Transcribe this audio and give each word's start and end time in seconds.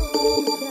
Música 0.00 0.69